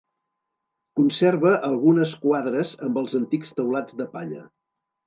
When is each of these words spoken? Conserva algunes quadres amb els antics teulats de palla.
Conserva 0.99 1.53
algunes 1.69 2.17
quadres 2.27 2.75
amb 2.89 2.99
els 3.05 3.17
antics 3.25 3.57
teulats 3.61 4.03
de 4.03 4.15
palla. 4.19 4.47